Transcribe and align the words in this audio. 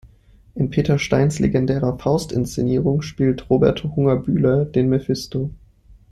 In 0.55 0.71
Peter 0.71 0.97
Steins 0.97 1.37
legendärer 1.37 1.95
"Faust"-Inszenierung 1.99 3.03
spielte 3.03 3.43
Robert 3.49 3.83
Hunger-Bühler 3.83 4.65
den 4.65 4.89
Mephisto. 4.89 5.51